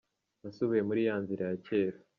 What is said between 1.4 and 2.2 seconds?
ya cyera.